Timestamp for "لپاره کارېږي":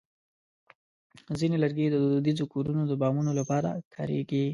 3.39-4.43